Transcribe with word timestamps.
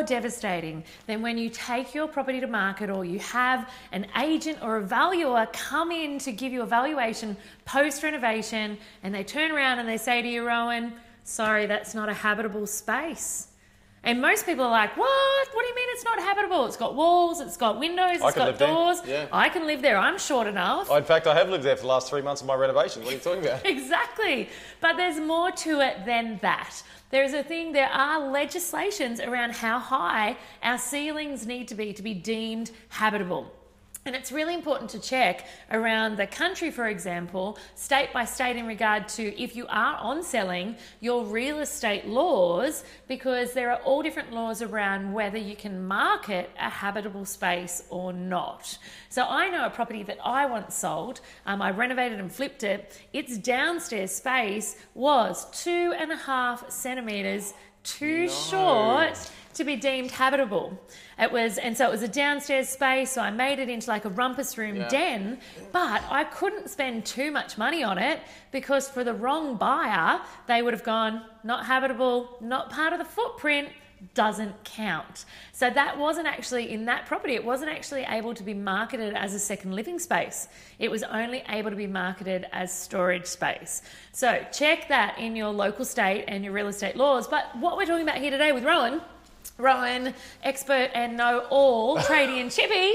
more 0.00 0.06
devastating 0.06 0.82
than 1.06 1.20
when 1.20 1.36
you 1.36 1.50
take 1.50 1.94
your 1.94 2.08
property 2.08 2.40
to 2.40 2.46
market 2.46 2.88
or 2.88 3.04
you 3.04 3.18
have 3.18 3.70
an 3.92 4.06
agent 4.16 4.58
or 4.62 4.78
a 4.78 4.82
valuer 4.82 5.46
come 5.52 5.90
in 5.90 6.18
to 6.18 6.32
give 6.32 6.52
you 6.52 6.62
a 6.62 6.66
valuation 6.66 7.36
post 7.66 8.02
renovation 8.02 8.78
and 9.02 9.14
they 9.14 9.22
turn 9.22 9.50
around 9.50 9.78
and 9.78 9.86
they 9.86 9.98
say 9.98 10.22
to 10.22 10.28
you, 10.28 10.46
Rowan, 10.46 10.94
sorry, 11.24 11.66
that's 11.66 11.94
not 11.94 12.08
a 12.08 12.14
habitable 12.14 12.66
space. 12.66 13.48
And 14.02 14.22
most 14.22 14.46
people 14.46 14.64
are 14.64 14.70
like, 14.70 14.96
what? 14.96 15.48
What 15.52 15.62
do 15.62 15.68
you 15.68 15.74
mean 15.74 15.88
it's 15.90 16.04
not 16.04 16.18
habitable? 16.18 16.64
It's 16.64 16.78
got 16.78 16.94
walls, 16.94 17.42
it's 17.42 17.58
got 17.58 17.78
windows, 17.78 18.20
it's 18.22 18.34
got 18.34 18.58
doors. 18.58 19.02
Yeah. 19.06 19.26
I 19.30 19.50
can 19.50 19.66
live 19.66 19.82
there. 19.82 19.98
I'm 19.98 20.18
short 20.18 20.46
enough. 20.46 20.88
Oh, 20.90 20.96
in 20.96 21.04
fact, 21.04 21.26
I 21.26 21.34
have 21.34 21.50
lived 21.50 21.64
there 21.64 21.76
for 21.76 21.82
the 21.82 21.88
last 21.88 22.08
three 22.08 22.22
months 22.22 22.40
of 22.40 22.46
my 22.46 22.54
renovation. 22.54 23.02
What 23.02 23.12
are 23.12 23.16
you 23.16 23.22
talking 23.22 23.44
about? 23.44 23.66
Exactly. 23.76 24.48
But 24.80 24.96
there's 24.96 25.20
more 25.20 25.50
to 25.50 25.80
it 25.80 26.06
than 26.06 26.38
that. 26.40 26.82
There 27.10 27.24
is 27.24 27.34
a 27.34 27.42
thing, 27.42 27.72
there 27.72 27.88
are 27.88 28.30
legislations 28.30 29.20
around 29.20 29.52
how 29.52 29.78
high 29.78 30.36
our 30.62 30.78
ceilings 30.78 31.44
need 31.44 31.66
to 31.68 31.74
be 31.74 31.92
to 31.92 32.02
be 32.02 32.14
deemed 32.14 32.70
habitable. 32.88 33.52
And 34.06 34.16
it's 34.16 34.32
really 34.32 34.54
important 34.54 34.88
to 34.90 34.98
check 34.98 35.46
around 35.70 36.16
the 36.16 36.26
country, 36.26 36.70
for 36.70 36.88
example, 36.88 37.58
state 37.74 38.14
by 38.14 38.24
state 38.24 38.56
in 38.56 38.66
regard 38.66 39.08
to 39.08 39.38
if 39.40 39.54
you 39.54 39.66
are 39.68 39.96
on 39.96 40.22
selling 40.22 40.76
your 41.00 41.22
real 41.24 41.58
estate 41.58 42.06
laws, 42.06 42.82
because 43.08 43.52
there 43.52 43.70
are 43.70 43.80
all 43.82 44.02
different 44.02 44.32
laws 44.32 44.62
around 44.62 45.12
whether 45.12 45.36
you 45.36 45.54
can 45.54 45.86
market 45.86 46.48
a 46.58 46.70
habitable 46.70 47.26
space 47.26 47.82
or 47.90 48.14
not. 48.14 48.78
So 49.10 49.26
I 49.28 49.50
know 49.50 49.66
a 49.66 49.70
property 49.70 50.02
that 50.04 50.18
I 50.24 50.46
once 50.46 50.76
sold, 50.76 51.20
um, 51.44 51.60
I 51.60 51.70
renovated 51.70 52.20
and 52.20 52.32
flipped 52.32 52.62
it. 52.62 52.98
Its 53.12 53.36
downstairs 53.36 54.12
space 54.12 54.76
was 54.94 55.46
two 55.62 55.92
and 55.98 56.10
a 56.10 56.16
half 56.16 56.70
centimetres 56.70 57.52
too 57.82 58.28
short 58.28 59.30
to 59.54 59.64
be 59.64 59.76
deemed 59.76 60.10
habitable. 60.10 60.78
It 61.18 61.30
was, 61.32 61.58
and 61.58 61.76
so 61.76 61.86
it 61.86 61.90
was 61.90 62.02
a 62.02 62.08
downstairs 62.08 62.68
space. 62.68 63.10
So 63.12 63.22
I 63.22 63.30
made 63.30 63.58
it 63.58 63.68
into 63.68 63.88
like 63.88 64.04
a 64.04 64.08
rumpus 64.10 64.56
room 64.56 64.76
Yeah. 64.76 64.88
den, 64.88 65.38
but 65.72 66.02
I 66.10 66.24
couldn't 66.24 66.70
spend 66.70 67.04
too 67.04 67.30
much 67.30 67.58
money 67.58 67.82
on 67.82 67.98
it 67.98 68.20
because 68.52 68.88
for 68.88 69.04
the 69.04 69.14
wrong 69.14 69.56
buyer, 69.56 70.20
they 70.46 70.62
would 70.62 70.72
have 70.74 70.84
gone 70.84 71.22
not 71.42 71.66
habitable, 71.66 72.36
not 72.40 72.70
part 72.70 72.92
of 72.92 72.98
the 72.98 73.04
footprint. 73.04 73.68
Doesn't 74.14 74.64
count. 74.64 75.26
So 75.52 75.68
that 75.68 75.98
wasn't 75.98 76.26
actually 76.26 76.72
in 76.72 76.86
that 76.86 77.04
property, 77.04 77.34
it 77.34 77.44
wasn't 77.44 77.70
actually 77.70 78.06
able 78.08 78.32
to 78.32 78.42
be 78.42 78.54
marketed 78.54 79.12
as 79.12 79.34
a 79.34 79.38
second 79.38 79.74
living 79.74 79.98
space. 79.98 80.48
It 80.78 80.90
was 80.90 81.02
only 81.02 81.42
able 81.50 81.68
to 81.68 81.76
be 81.76 81.86
marketed 81.86 82.46
as 82.50 82.72
storage 82.72 83.26
space. 83.26 83.82
So 84.12 84.42
check 84.52 84.88
that 84.88 85.18
in 85.18 85.36
your 85.36 85.50
local 85.50 85.84
state 85.84 86.24
and 86.28 86.42
your 86.42 86.54
real 86.54 86.68
estate 86.68 86.96
laws. 86.96 87.28
But 87.28 87.54
what 87.58 87.76
we're 87.76 87.84
talking 87.84 88.08
about 88.08 88.16
here 88.16 88.30
today 88.30 88.52
with 88.52 88.64
Rowan 88.64 89.02
Rowan, 89.60 90.14
expert 90.42 90.90
and 90.94 91.16
know 91.16 91.46
all, 91.50 91.98
tradie 92.08 92.40
and 92.40 92.50
chippy, 92.50 92.92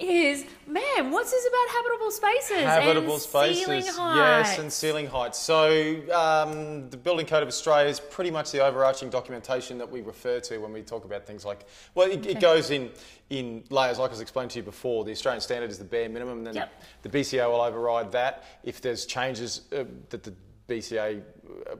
is 0.00 0.44
man, 0.66 1.10
what's 1.10 1.30
this 1.30 1.46
about 1.46 1.74
habitable 1.76 2.10
spaces? 2.10 2.64
Habitable 2.64 3.14
and 3.14 3.22
spaces, 3.22 3.64
Ceiling 3.64 3.84
yes, 3.84 4.58
and 4.58 4.72
ceiling 4.72 5.06
heights. 5.06 5.38
So 5.38 5.94
um, 6.12 6.88
the 6.90 6.96
Building 6.96 7.26
Code 7.26 7.42
of 7.42 7.48
Australia 7.48 7.88
is 7.88 8.00
pretty 8.00 8.30
much 8.30 8.52
the 8.52 8.64
overarching 8.64 9.10
documentation 9.10 9.78
that 9.78 9.90
we 9.90 10.00
refer 10.02 10.40
to 10.40 10.58
when 10.58 10.72
we 10.72 10.82
talk 10.82 11.04
about 11.04 11.26
things 11.26 11.44
like. 11.44 11.66
Well, 11.94 12.10
it, 12.10 12.26
it 12.26 12.40
goes 12.40 12.70
in 12.70 12.90
in 13.30 13.62
layers, 13.70 13.98
like 13.98 14.10
I 14.10 14.12
was 14.12 14.20
explained 14.20 14.50
to 14.52 14.58
you 14.58 14.62
before. 14.62 15.04
The 15.04 15.12
Australian 15.12 15.40
standard 15.40 15.70
is 15.70 15.78
the 15.78 15.84
bare 15.84 16.08
minimum, 16.08 16.38
and 16.38 16.46
then 16.46 16.54
Yep. 16.54 16.82
the 17.02 17.08
BCA 17.08 17.48
will 17.50 17.60
override 17.60 18.10
that 18.12 18.44
if 18.64 18.80
there's 18.80 19.06
changes 19.06 19.62
uh, 19.72 19.84
that 20.10 20.22
the 20.22 20.32
BCA 20.68 21.22
uh, 21.70 21.74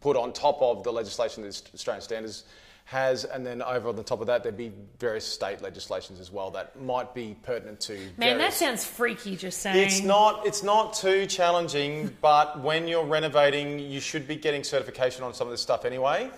put 0.00 0.16
on 0.16 0.32
top 0.32 0.60
of 0.60 0.82
the 0.84 0.92
legislation 0.92 1.42
the 1.42 1.48
Australian 1.48 2.02
standards 2.02 2.44
has, 2.84 3.24
and 3.24 3.46
then 3.46 3.62
over 3.62 3.88
on 3.88 3.96
the 3.96 4.02
top 4.02 4.20
of 4.20 4.26
that, 4.26 4.42
there'd 4.42 4.56
be 4.56 4.72
various 4.98 5.26
state 5.26 5.62
legislations 5.62 6.20
as 6.20 6.30
well 6.30 6.50
that 6.50 6.80
might 6.80 7.14
be 7.14 7.34
pertinent 7.42 7.80
to. 7.80 7.98
Man, 8.18 8.36
that 8.38 8.52
sounds 8.52 8.84
freaky. 8.84 9.36
Just 9.36 9.60
saying. 9.60 9.78
it's 9.78 10.02
not. 10.02 10.46
It's 10.46 10.62
not 10.62 10.92
too 10.92 11.26
challenging, 11.26 12.14
but 12.20 12.60
when 12.60 12.86
you're 12.86 13.04
renovating, 13.04 13.78
you 13.78 14.00
should 14.00 14.28
be 14.28 14.36
getting 14.36 14.62
certification 14.62 15.24
on 15.24 15.32
some 15.32 15.46
of 15.46 15.52
this 15.52 15.62
stuff 15.62 15.84
anyway. 15.84 16.30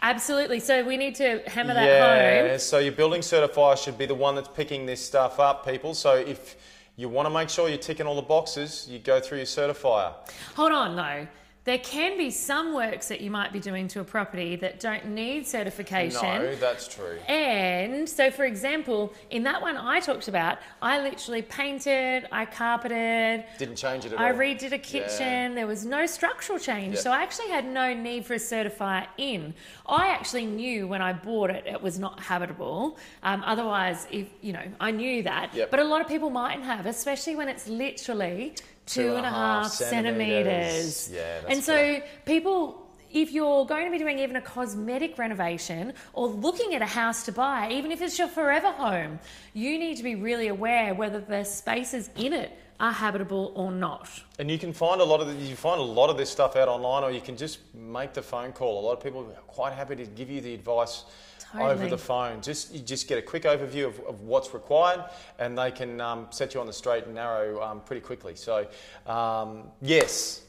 Absolutely. 0.00 0.58
So 0.58 0.82
we 0.82 0.96
need 0.96 1.14
to 1.16 1.42
hammer 1.46 1.74
that 1.74 1.86
yeah. 1.86 2.48
home. 2.48 2.58
So 2.58 2.78
your 2.78 2.92
building 2.92 3.20
certifier 3.20 3.82
should 3.82 3.96
be 3.96 4.06
the 4.06 4.14
one 4.14 4.34
that's 4.34 4.48
picking 4.48 4.84
this 4.84 5.04
stuff 5.04 5.38
up, 5.38 5.64
people. 5.64 5.94
So 5.94 6.14
if 6.14 6.56
you 6.96 7.08
want 7.08 7.26
to 7.26 7.30
make 7.32 7.48
sure 7.48 7.68
you're 7.68 7.78
ticking 7.78 8.06
all 8.06 8.16
the 8.16 8.22
boxes, 8.22 8.88
you 8.90 8.98
go 8.98 9.20
through 9.20 9.38
your 9.38 9.46
certifier. 9.46 10.12
Hold 10.56 10.72
on, 10.72 10.96
though. 10.96 11.28
There 11.64 11.78
can 11.78 12.18
be 12.18 12.32
some 12.32 12.74
works 12.74 13.06
that 13.06 13.20
you 13.20 13.30
might 13.30 13.52
be 13.52 13.60
doing 13.60 13.86
to 13.88 14.00
a 14.00 14.04
property 14.04 14.56
that 14.56 14.80
don't 14.80 15.06
need 15.06 15.46
certification. 15.46 16.20
No, 16.20 16.56
that's 16.56 16.88
true. 16.88 17.18
And 17.28 18.08
so, 18.08 18.32
for 18.32 18.44
example, 18.44 19.12
in 19.30 19.44
that 19.44 19.62
one 19.62 19.76
I 19.76 20.00
talked 20.00 20.26
about, 20.26 20.58
I 20.80 21.00
literally 21.00 21.42
painted, 21.42 22.26
I 22.32 22.46
carpeted, 22.46 23.44
Didn't 23.58 23.76
change 23.76 24.04
it 24.04 24.12
at 24.12 24.18
I 24.18 24.32
all. 24.32 24.36
redid 24.38 24.72
a 24.72 24.78
kitchen. 24.78 25.54
There 25.54 25.68
was 25.68 25.84
no 25.86 26.04
structural 26.06 26.58
change. 26.58 26.94
Yep. 26.94 27.02
So 27.04 27.12
I 27.12 27.22
actually 27.22 27.50
had 27.50 27.64
no 27.64 27.94
need 27.94 28.26
for 28.26 28.34
a 28.34 28.38
certifier 28.38 29.06
in. 29.16 29.54
I 29.86 30.08
actually 30.08 30.46
knew 30.46 30.88
when 30.88 31.00
I 31.00 31.12
bought 31.12 31.50
it, 31.50 31.64
it 31.68 31.80
was 31.80 31.96
not 31.96 32.18
habitable. 32.18 32.98
Um, 33.22 33.40
otherwise, 33.46 34.08
if 34.10 34.26
you 34.40 34.52
know, 34.52 34.64
I 34.80 34.90
knew 34.90 35.22
that. 35.22 35.54
Yep. 35.54 35.70
But 35.70 35.78
a 35.78 35.84
lot 35.84 36.00
of 36.00 36.08
people 36.08 36.28
mightn't 36.28 36.64
have, 36.64 36.86
especially 36.86 37.36
when 37.36 37.48
it's 37.48 37.68
literally 37.68 38.54
two 38.86 39.14
and 39.14 39.26
a 39.26 39.30
half 39.30 39.70
centimetres. 39.70 40.96
centimeters. 40.96 41.10
Yeah, 41.12 41.40
that's 41.40 41.54
and 41.54 41.64
so 41.64 42.02
people 42.24 42.82
if 43.12 43.30
you're 43.30 43.66
going 43.66 43.84
to 43.84 43.90
be 43.90 43.98
doing 43.98 44.18
even 44.18 44.36
a 44.36 44.40
cosmetic 44.40 45.18
renovation 45.18 45.92
or 46.14 46.28
looking 46.28 46.74
at 46.74 46.82
a 46.82 46.86
house 46.86 47.24
to 47.24 47.32
buy, 47.32 47.68
even 47.70 47.92
if 47.92 48.00
it's 48.00 48.18
your 48.18 48.28
forever 48.28 48.72
home, 48.72 49.18
you 49.52 49.78
need 49.78 49.96
to 49.96 50.02
be 50.02 50.14
really 50.14 50.48
aware 50.48 50.94
whether 50.94 51.20
the 51.20 51.44
spaces 51.44 52.08
in 52.16 52.32
it 52.32 52.58
are 52.80 52.92
habitable 52.92 53.52
or 53.54 53.70
not. 53.70 54.08
And 54.38 54.50
you 54.50 54.58
can 54.58 54.72
find 54.72 55.00
a 55.00 55.04
lot 55.04 55.20
of 55.20 55.28
the, 55.28 55.34
you 55.34 55.54
find 55.54 55.78
a 55.78 55.84
lot 55.84 56.10
of 56.10 56.16
this 56.16 56.30
stuff 56.30 56.56
out 56.56 56.68
online, 56.68 57.04
or 57.04 57.12
you 57.12 57.20
can 57.20 57.36
just 57.36 57.58
make 57.74 58.12
the 58.12 58.22
phone 58.22 58.52
call. 58.52 58.80
A 58.80 58.84
lot 58.84 58.94
of 58.94 59.02
people 59.02 59.20
are 59.20 59.42
quite 59.46 59.72
happy 59.72 59.94
to 59.96 60.06
give 60.06 60.30
you 60.30 60.40
the 60.40 60.54
advice 60.54 61.04
over 61.58 61.86
the 61.88 61.98
phone. 61.98 62.40
Just 62.40 62.72
you 62.72 62.80
just 62.80 63.08
get 63.08 63.18
a 63.18 63.22
quick 63.22 63.42
overview 63.44 63.86
of, 63.86 63.98
of 64.00 64.22
what's 64.22 64.52
required, 64.54 65.04
and 65.38 65.56
they 65.56 65.70
can 65.70 66.00
um, 66.00 66.26
set 66.30 66.54
you 66.54 66.60
on 66.60 66.66
the 66.66 66.72
straight 66.72 67.04
and 67.06 67.14
narrow 67.14 67.62
um, 67.62 67.80
pretty 67.80 68.00
quickly. 68.00 68.34
So 68.34 68.66
um, 69.06 69.64
yes. 69.80 70.42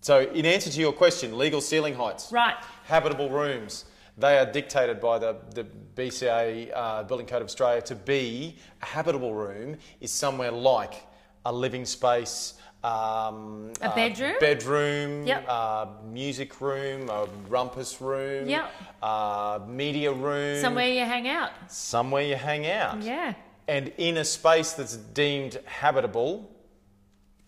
So 0.00 0.20
in 0.20 0.46
answer 0.46 0.70
to 0.70 0.80
your 0.80 0.92
question, 0.92 1.36
legal 1.36 1.60
ceiling 1.60 1.94
heights, 1.94 2.30
Right. 2.30 2.54
habitable 2.84 3.28
rooms. 3.30 3.86
They 4.18 4.38
are 4.38 4.46
dictated 4.46 4.98
by 5.00 5.18
the, 5.18 5.36
the 5.54 5.66
BCA 5.94 6.70
uh, 6.74 7.02
Building 7.02 7.26
Code 7.26 7.42
of 7.42 7.48
Australia 7.48 7.82
to 7.82 7.94
be 7.94 8.56
a 8.80 8.86
habitable 8.86 9.34
room 9.34 9.76
is 10.00 10.10
somewhere 10.10 10.50
like 10.50 10.94
a 11.44 11.52
living 11.52 11.84
space, 11.84 12.54
um, 12.90 13.72
A 13.80 13.88
bedroom? 13.94 14.34
bedroom, 14.40 15.26
Yep. 15.26 15.44
uh, 15.48 15.86
music 16.12 16.60
room, 16.60 17.10
a 17.10 17.26
rumpus 17.48 18.00
room, 18.00 18.48
Yep. 18.48 18.70
uh, 19.02 19.58
media 19.66 20.12
room, 20.12 20.60
Somewhere 20.60 20.86
you 20.88 21.04
hang 21.04 21.26
out. 21.28 21.50
somewhere 21.68 22.22
you 22.22 22.36
hang 22.36 22.66
out, 22.70 23.02
Yeah. 23.02 23.34
and 23.66 23.88
in 23.98 24.18
a 24.18 24.24
space 24.24 24.72
that's 24.72 24.96
deemed 24.96 25.58
habitable, 25.66 26.48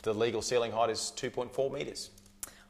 the 0.02 0.12
legal 0.12 0.42
ceiling 0.42 0.72
height 0.72 0.90
is 0.90 1.12
2.4 1.16 1.70
metres. 1.70 2.10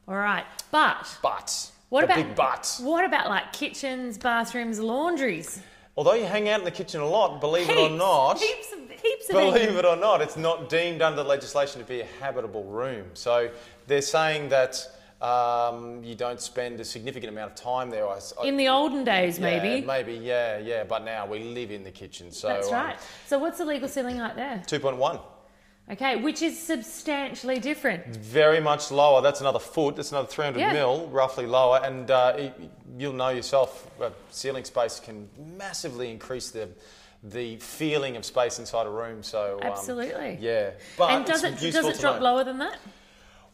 All 0.07 0.15
right. 0.15 0.45
But 0.71 1.17
But 1.21 1.71
what 1.89 2.03
about 2.03 2.17
big 2.17 2.35
but? 2.35 2.77
What 2.81 3.03
about 3.05 3.29
like 3.29 3.51
kitchens, 3.53 4.17
bathrooms, 4.17 4.79
laundries? 4.79 5.61
Although 5.99 6.13
you 6.13 6.23
hang 6.27 6.47
out 6.47 6.59
in 6.59 6.63
the 6.65 6.71
kitchen 6.71 7.01
a 7.01 7.05
lot, 7.05 7.41
believe 7.41 7.69
it 7.69 7.77
or 7.77 7.89
not, 7.89 8.39
Heaps 8.39 8.71
of 8.71 8.89
heaps 8.89 9.27
of 9.27 9.35
believe 9.35 9.75
it. 9.75 9.83
or 9.83 9.97
not, 9.97 10.21
it's 10.21 10.37
not 10.37 10.69
deemed 10.69 11.01
under 11.01 11.21
legislation 11.23 11.81
to 11.81 11.85
be 11.85 11.99
a 11.99 12.07
habitable 12.21 12.63
room. 12.63 13.07
So 13.15 13.49
they're 13.85 14.01
saying 14.01 14.47
that 14.47 14.79
um, 15.21 16.01
you 16.01 16.15
don't 16.15 16.39
spend 16.39 16.79
a 16.79 16.85
significant 16.85 17.33
amount 17.33 17.51
of 17.51 17.57
time 17.57 17.89
there. 17.89 18.07
I, 18.07 18.17
I- 18.41 18.45
In 18.47 18.55
the 18.55 18.69
olden 18.69 19.03
days, 19.03 19.39
yeah, 19.39 19.59
maybe. 19.59 19.85
maybe, 19.85 20.13
yeah, 20.13 20.59
yeah. 20.59 20.85
But 20.85 21.03
now 21.03 21.25
we 21.25 21.39
live 21.39 21.69
in 21.69 21.83
the 21.83 21.91
kitchen, 21.91 22.31
so 22.31 22.47
That's 22.47 22.69
um, 22.69 22.73
right. 22.75 22.97
So 23.27 23.37
what's 23.37 23.57
the 23.57 23.65
legal 23.65 23.89
ceiling 23.89 24.19
height 24.19 24.37
there? 24.37 24.63
2.1, 24.67 25.19
Okay, 25.91 26.17
which 26.17 26.41
is 26.43 26.57
substantially 26.57 27.57
different. 27.59 28.05
very 28.15 28.59
much 28.59 28.91
lower. 28.91 29.21
That's 29.21 29.41
another 29.41 29.57
foot. 29.59 29.95
That's 29.95 30.11
another 30.11 30.27
300 30.27 30.59
Yeah. 30.59 30.73
mil, 30.73 31.07
roughly 31.07 31.47
lower. 31.47 31.79
And 31.83 32.11
uh, 32.11 32.33
it- 32.37 32.53
you'll 32.97 33.13
know 33.13 33.29
yourself, 33.29 33.89
uh, 34.01 34.09
ceiling 34.29 34.65
space 34.65 34.99
can 34.99 35.27
massively 35.57 36.11
increase 36.11 36.51
the 36.51 36.69
the 37.21 37.57
feeling 37.57 38.15
of 38.15 38.23
space 38.23 38.59
inside 38.59 38.85
a 38.87 38.89
room. 38.89 39.21
So 39.23 39.59
um, 39.61 39.67
Absolutely. 39.71 40.37
yeah. 40.39 40.69
But 40.97 41.11
and 41.11 41.25
does 41.25 41.43
it 41.43 41.59
does 41.59 41.85
it 41.85 41.99
drop 41.99 42.21
lower 42.21 42.45
than 42.45 42.59
that? 42.59 42.77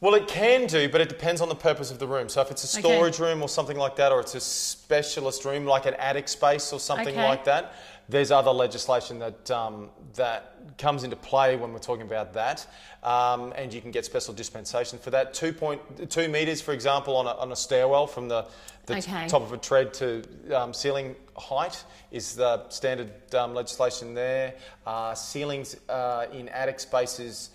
Well, 0.02 0.14
it 0.14 0.28
can 0.28 0.68
do, 0.68 0.90
but 0.90 1.00
it 1.02 1.10
depends 1.10 1.40
on 1.42 1.48
the 1.50 1.56
purpose 1.56 1.90
of 1.90 2.00
the 2.00 2.08
room. 2.08 2.28
So 2.28 2.42
if 2.42 2.52
it's 2.52 2.64
a 2.64 2.80
Okay. 2.80 2.88
storage 2.88 3.18
room 3.20 3.42
or 3.42 3.48
something 3.50 3.78
like 3.78 3.96
that, 3.96 4.12
or 4.12 4.20
it's 4.20 4.36
a 4.36 4.42
specialist 4.42 5.46
room 5.46 5.66
like 5.66 5.86
an 5.86 5.94
attic 5.96 6.28
space 6.28 6.74
or 6.74 6.80
something 6.80 7.16
Okay. 7.16 7.24
like 7.24 7.46
that, 7.46 7.74
there's 8.10 8.30
other 8.30 8.52
legislation 8.52 9.20
that 9.20 9.50
um, 9.50 9.90
that 10.16 10.78
comes 10.78 11.04
into 11.04 11.16
play 11.16 11.56
when 11.56 11.72
we're 11.74 11.80
talking 11.80 12.06
about 12.06 12.34
that, 12.34 12.68
um, 13.04 13.54
and 13.56 13.74
you 13.74 13.82
can 13.82 13.90
get 13.90 14.06
special 14.06 14.34
dispensation 14.34 15.00
for 15.00 15.10
that. 15.12 15.34
Two 15.34 15.54
point 15.54 15.82
two 16.12 16.28
meters, 16.28 16.62
for 16.62 16.74
example, 16.74 17.16
on 17.16 17.26
a, 17.26 17.32
on 17.32 17.52
a 17.52 17.56
stairwell 17.56 18.06
from 18.06 18.28
the, 18.28 18.46
the 18.86 18.98
Okay. 18.98 19.28
top 19.28 19.42
of 19.42 19.54
a 19.54 19.58
tread 19.58 19.94
to 19.96 20.24
um, 20.54 20.74
ceiling 20.74 21.16
height 21.38 21.84
is 22.12 22.36
the 22.36 22.68
standard 22.70 23.12
um, 23.34 23.54
legislation 23.56 24.14
there. 24.14 24.54
Uh, 24.86 25.16
ceilings 25.16 25.78
uh, 25.90 26.28
in 26.32 26.48
attic 26.50 26.80
spaces 26.80 27.50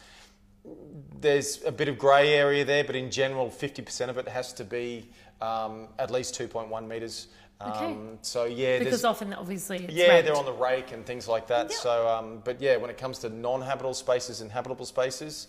there's 1.20 1.62
a 1.64 1.72
bit 1.72 1.88
of 1.88 1.98
grey 1.98 2.34
area 2.34 2.64
there, 2.64 2.84
but 2.84 2.96
in 2.96 3.10
general, 3.10 3.48
50% 3.50 4.08
of 4.08 4.18
it 4.18 4.28
has 4.28 4.52
to 4.54 4.64
be 4.64 5.08
um, 5.40 5.88
at 5.98 6.10
least 6.10 6.38
2.1 6.38 6.86
metres. 6.88 7.28
Um, 7.28 7.72
Okay. 7.72 7.96
So 8.22 8.44
yeah, 8.46 8.78
Because 8.78 9.04
often, 9.04 9.34
obviously, 9.34 9.84
it's 9.84 9.92
yeah, 9.92 10.08
raked. 10.08 10.26
they're 10.26 10.36
on 10.36 10.46
the 10.46 10.52
rake 10.52 10.92
and 10.92 11.04
things 11.04 11.28
like 11.28 11.46
that. 11.48 11.70
Yeah. 11.70 11.76
So, 11.76 12.08
um, 12.08 12.40
but 12.42 12.60
yeah, 12.60 12.76
when 12.76 12.88
it 12.90 12.96
comes 12.96 13.18
to 13.18 13.28
non-habitable 13.28 13.92
spaces 13.94 14.40
and 14.40 14.50
habitable 14.50 14.86
spaces, 14.86 15.48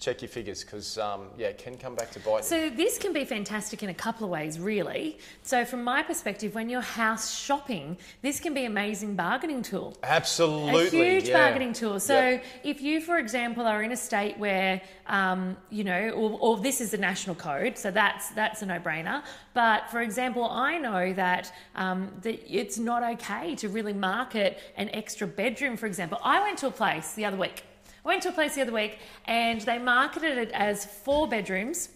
check 0.00 0.20
your 0.20 0.28
figures 0.28 0.62
because 0.62 0.98
um, 0.98 1.28
yeah, 1.38 1.48
it 1.48 1.58
can 1.58 1.78
come 1.78 1.94
back 1.94 2.10
to 2.10 2.20
bite. 2.20 2.38
you. 2.38 2.42
So 2.42 2.70
this 2.70 2.98
can 2.98 3.12
be 3.12 3.24
fantastic 3.24 3.82
in 3.82 3.88
a 3.88 3.94
couple 3.94 4.24
of 4.24 4.30
ways, 4.30 4.58
really. 4.58 5.18
So 5.42 5.64
from 5.64 5.82
my 5.82 6.02
perspective, 6.02 6.54
when 6.54 6.68
you're 6.68 6.80
house 6.80 7.34
shopping, 7.34 7.96
this 8.22 8.40
can 8.40 8.54
be 8.54 8.64
an 8.64 8.72
amazing 8.72 9.14
bargaining 9.14 9.62
tool. 9.62 9.96
Absolutely, 10.02 11.00
a 11.00 11.10
huge 11.12 11.28
yeah. 11.28 11.38
bargaining 11.38 11.72
tool. 11.72 12.00
So 12.00 12.14
Yep. 12.14 12.44
if 12.64 12.80
you, 12.80 13.00
for 13.00 13.18
example, 13.18 13.66
are 13.66 13.82
in 13.82 13.92
a 13.92 13.96
state 13.96 14.38
where, 14.38 14.80
um, 15.06 15.56
you 15.70 15.84
know, 15.84 16.10
or, 16.10 16.38
or 16.40 16.56
this 16.58 16.80
is 16.80 16.90
the 16.90 16.98
national 16.98 17.36
code, 17.36 17.78
so 17.78 17.90
that's 17.90 18.30
that's 18.30 18.62
a 18.62 18.66
no-brainer. 18.66 19.22
But 19.54 19.90
for 19.90 20.02
example, 20.02 20.44
I 20.44 20.78
know 20.78 21.12
that 21.14 21.52
um, 21.76 22.10
that 22.22 22.40
it's 22.46 22.78
not 22.78 23.02
okay 23.14 23.54
to 23.56 23.68
really 23.68 23.92
market 23.92 24.58
an 24.76 24.90
extra 24.90 25.26
bedroom. 25.26 25.76
For 25.76 25.86
example, 25.86 26.18
I 26.22 26.40
went 26.40 26.58
to 26.58 26.66
a 26.66 26.70
place 26.70 27.12
the 27.12 27.24
other 27.24 27.36
week. 27.36 27.64
I 28.04 28.08
went 28.08 28.22
to 28.24 28.28
a 28.28 28.32
place 28.32 28.54
the 28.54 28.60
other 28.60 28.72
week, 28.72 28.98
and 29.24 29.62
they 29.62 29.78
marketed 29.78 30.36
it 30.36 30.50
as 30.52 30.84
four 30.84 31.26
bedrooms 31.26 31.88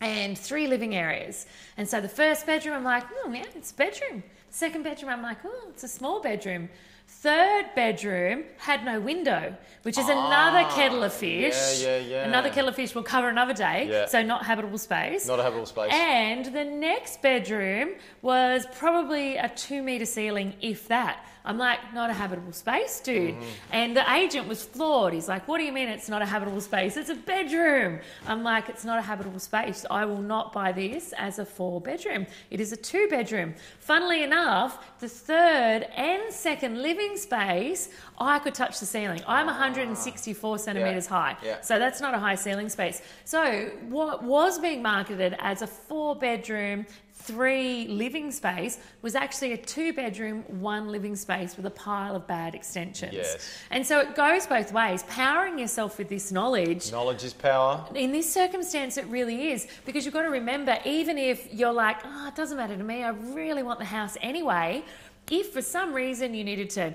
and 0.00 0.36
three 0.36 0.66
living 0.66 0.94
areas. 0.94 1.46
And 1.76 1.88
so 1.88 2.00
the 2.00 2.08
first 2.08 2.46
bedroom, 2.46 2.74
I'm 2.74 2.84
like, 2.84 3.04
oh, 3.24 3.32
yeah, 3.32 3.44
it's 3.54 3.70
a 3.70 3.74
bedroom. 3.74 4.22
Second 4.50 4.82
bedroom, 4.82 5.10
I'm 5.10 5.22
like, 5.22 5.38
oh, 5.44 5.68
it's 5.70 5.84
a 5.84 5.88
small 5.88 6.20
bedroom. 6.20 6.68
Third 7.06 7.66
bedroom 7.74 8.44
had 8.56 8.84
no 8.84 9.00
window, 9.00 9.56
which 9.82 9.98
is 9.98 10.08
another 10.08 10.68
kettle 10.74 11.02
of 11.02 11.12
fish. 11.12 11.54
Ah, 11.54 11.82
yeah, 11.82 11.96
yeah, 11.98 12.06
yeah. 12.06 12.28
Another 12.28 12.50
kettle 12.50 12.68
of 12.68 12.76
fish 12.76 12.94
we'll 12.94 13.04
cover 13.04 13.28
another 13.28 13.54
day. 13.54 13.88
Yeah. 13.90 14.06
So 14.06 14.22
not 14.22 14.44
habitable 14.44 14.78
space. 14.78 15.26
Not 15.26 15.40
a 15.40 15.42
habitable 15.42 15.66
space. 15.66 15.92
And 15.92 16.46
the 16.46 16.64
next 16.64 17.22
bedroom 17.22 17.94
was 18.22 18.66
probably 18.74 19.36
a 19.36 19.48
two 19.48 19.82
meter 19.82 20.06
ceiling, 20.06 20.54
if 20.60 20.88
that. 20.88 21.24
I'm 21.46 21.58
like, 21.58 21.92
not 21.92 22.08
a 22.08 22.14
habitable 22.14 22.52
space, 22.52 23.00
dude. 23.00 23.34
Mm-hmm. 23.34 23.44
And 23.72 23.96
the 23.96 24.10
agent 24.12 24.48
was 24.48 24.62
floored. 24.62 25.12
He's 25.12 25.28
like, 25.28 25.46
what 25.46 25.58
do 25.58 25.64
you 25.64 25.72
mean 25.72 25.88
it's 25.88 26.08
not 26.08 26.22
a 26.22 26.26
habitable 26.26 26.62
space? 26.62 26.96
It's 26.96 27.10
a 27.10 27.14
bedroom. 27.14 28.00
I'm 28.26 28.42
like, 28.42 28.70
it's 28.70 28.84
not 28.84 28.98
a 28.98 29.02
habitable 29.02 29.38
space. 29.38 29.83
I 29.90 30.04
will 30.04 30.22
not 30.22 30.52
buy 30.52 30.72
this 30.72 31.12
as 31.16 31.38
a 31.38 31.44
four 31.44 31.80
bedroom. 31.80 32.26
It 32.50 32.60
is 32.60 32.72
a 32.72 32.76
two 32.76 33.08
bedroom. 33.08 33.54
Funnily 33.78 34.22
enough, 34.22 34.98
the 35.00 35.08
third 35.08 35.82
and 35.96 36.23
second 36.44 36.82
living 36.82 37.16
space, 37.16 37.88
I 38.18 38.38
could 38.38 38.54
touch 38.54 38.78
the 38.78 38.86
ceiling. 38.86 39.22
I'm 39.26 39.48
ah. 39.48 39.52
164 39.52 40.58
centimeters 40.58 41.06
high. 41.06 41.36
Yeah. 41.42 41.60
So 41.62 41.78
that's 41.78 42.00
not 42.00 42.12
a 42.14 42.18
high 42.18 42.34
ceiling 42.34 42.68
space. 42.68 43.00
So 43.24 43.70
what 43.88 44.22
was 44.22 44.58
being 44.58 44.82
marketed 44.82 45.36
as 45.38 45.62
a 45.62 45.66
four 45.66 46.14
bedroom, 46.14 46.86
three 47.14 47.88
living 47.88 48.30
space 48.30 48.78
was 49.00 49.14
actually 49.14 49.52
a 49.54 49.56
two 49.56 49.94
bedroom, 49.94 50.44
one 50.48 50.88
living 50.96 51.16
space 51.16 51.56
with 51.56 51.64
a 51.64 51.70
pile 51.70 52.14
of 52.14 52.26
bad 52.26 52.54
extensions. 52.54 53.14
Yes. 53.14 53.48
And 53.70 53.86
so 53.86 54.00
it 54.00 54.14
goes 54.14 54.46
both 54.46 54.70
ways. 54.72 55.02
Powering 55.04 55.58
yourself 55.58 55.96
with 55.96 56.08
this 56.10 56.30
knowledge 56.30 56.92
Knowledge 56.92 57.24
is 57.24 57.32
power. 57.32 57.86
in 57.94 58.12
this 58.12 58.30
circumstance, 58.30 58.98
it 58.98 59.06
really 59.06 59.38
is 59.52 59.66
because 59.86 60.04
you've 60.04 60.12
got 60.14 60.22
to 60.22 60.34
remember, 60.42 60.76
even 60.84 61.16
if 61.16 61.38
you're 61.54 61.72
like, 61.72 61.98
oh, 62.04 62.28
it 62.28 62.36
doesn't 62.36 62.58
matter 62.58 62.76
to 62.76 62.84
me, 62.84 63.02
I 63.02 63.10
really 63.40 63.62
want 63.62 63.78
the 63.78 63.86
house 63.86 64.18
anyway. 64.20 64.84
If 65.30 65.52
for 65.52 65.62
some 65.62 65.92
reason 65.94 66.34
you 66.34 66.44
needed 66.44 66.70
to 66.70 66.94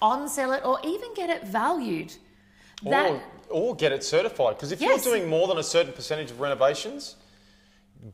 on 0.00 0.28
sell 0.28 0.52
it 0.52 0.64
or 0.64 0.78
even 0.84 1.14
get 1.14 1.30
it 1.30 1.44
valued, 1.46 2.14
that 2.84 3.10
or, 3.10 3.22
or 3.50 3.76
get 3.76 3.92
it 3.92 4.02
certified. 4.02 4.56
Because 4.56 4.72
if 4.72 4.80
Yes. 4.80 5.04
you're 5.04 5.14
doing 5.14 5.28
more 5.28 5.46
than 5.48 5.58
a 5.58 5.62
certain 5.62 5.92
percentage 5.92 6.30
of 6.30 6.40
renovations, 6.40 7.16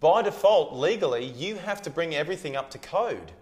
by 0.00 0.22
default, 0.22 0.74
legally, 0.74 1.24
you 1.24 1.56
have 1.56 1.80
to 1.82 1.90
bring 1.90 2.14
everything 2.14 2.56
up 2.56 2.70
to 2.72 2.78
code. 2.78 3.32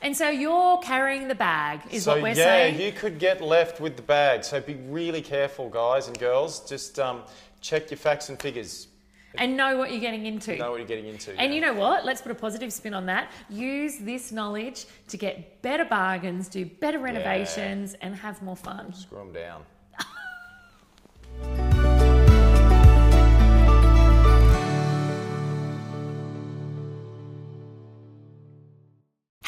and 0.00 0.16
so 0.16 0.28
you're 0.28 0.78
carrying 0.78 1.28
the 1.28 1.34
bag, 1.34 1.80
is 1.90 2.04
so 2.04 2.12
what 2.12 2.22
we're 2.22 2.28
yeah, 2.28 2.34
saying. 2.34 2.74
Yeah, 2.78 2.86
you 2.86 2.92
could 2.92 3.18
get 3.18 3.40
left 3.40 3.80
with 3.80 3.96
the 3.96 4.02
bag. 4.02 4.44
So 4.44 4.60
be 4.60 4.74
really 4.74 5.22
careful, 5.22 5.68
guys 5.68 6.08
and 6.08 6.18
girls. 6.18 6.60
Just 6.68 6.98
um, 6.98 7.22
check 7.60 7.90
your 7.90 7.98
facts 7.98 8.28
and 8.28 8.40
figures. 8.40 8.88
And 9.36 9.56
know 9.56 9.76
what 9.76 9.90
you're 9.90 10.00
getting 10.00 10.26
into. 10.26 10.56
Know 10.56 10.70
what 10.70 10.78
you're 10.78 10.86
getting 10.86 11.06
into. 11.06 11.30
And 11.32 11.52
yeah. 11.52 11.54
you 11.54 11.60
know 11.60 11.74
what? 11.74 12.04
Let's 12.04 12.20
put 12.20 12.32
a 12.32 12.34
positive 12.34 12.72
spin 12.72 12.94
on 12.94 13.06
that. 13.06 13.30
Use 13.48 13.98
this 13.98 14.32
knowledge 14.32 14.86
to 15.08 15.16
get 15.16 15.62
better 15.62 15.84
bargains, 15.84 16.48
do 16.48 16.64
better 16.64 16.98
renovations, 16.98 17.94
and 18.00 18.14
have 18.14 18.42
more 18.42 18.56
fun. 18.56 18.92
screw 18.92 19.18
them 19.18 19.32
down. 19.32 19.62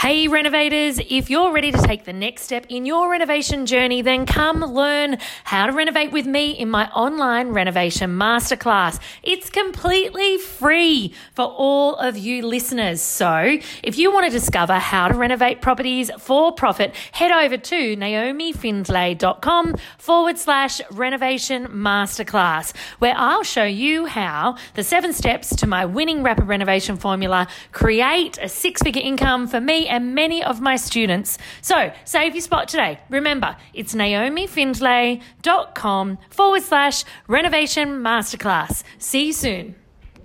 Hey, 0.05 0.29
renovators, 0.29 1.01
if 1.09 1.31
you're 1.31 1.51
ready 1.51 1.73
to 1.73 1.79
take 1.79 2.05
the 2.05 2.13
next 2.13 2.43
step 2.43 2.67
in 2.69 2.85
your 2.85 3.11
renovation 3.11 3.65
journey, 3.65 4.03
then 4.03 4.27
come 4.27 4.61
learn 4.61 5.17
how 5.45 5.65
to 5.65 5.73
renovate 5.73 6.13
with 6.13 6.27
me 6.27 6.51
in 6.51 6.69
my 6.69 6.91
online 6.91 7.53
renovation 7.53 8.11
masterclass. 8.11 9.01
It's 9.23 9.49
completely 9.49 10.37
free 10.37 11.15
for 11.33 11.47
all 11.47 11.95
of 11.95 12.19
you 12.19 12.47
listeners. 12.47 13.01
So 13.01 13.57
if 13.83 13.97
you 13.97 14.13
want 14.13 14.27
to 14.27 14.31
discover 14.31 14.75
how 14.75 15.09
to 15.09 15.15
renovate 15.15 15.63
properties 15.63 16.11
for 16.19 16.53
profit, 16.53 16.95
head 17.13 17.33
over 17.33 17.57
to 17.57 17.97
naomifindlay.com 17.97 19.75
forward 19.97 20.37
slash 20.37 20.83
renovation 20.91 21.69
masterclass, 21.69 22.77
where 22.99 23.15
I'll 23.17 23.43
show 23.43 23.65
you 23.65 24.05
how 24.05 24.59
the 24.75 24.85
seven 24.85 25.15
steps 25.15 25.57
to 25.57 25.67
my 25.67 25.87
winning 25.87 26.23
rapid 26.23 26.47
renovation 26.47 26.99
formula 26.99 27.49
create 27.73 28.37
a 28.43 28.51
six 28.51 28.83
figure 28.83 29.01
income 29.03 29.49
for 29.49 29.63
me 29.63 29.93
and 29.95 30.15
many 30.15 30.43
of 30.43 30.61
my 30.61 30.77
students. 30.77 31.39
So 31.61 31.93
save 32.05 32.35
your 32.35 32.43
spot 32.43 32.69
today. 32.69 33.01
Remember, 33.09 33.57
it's 33.73 33.95
naomifindlay.com 33.95 36.19
forward 36.31 36.63
slash 36.63 37.05
renovation 37.29 38.03
masterclass. 38.03 38.83
See 38.99 39.27
you 39.27 39.33
soon. 39.33 39.77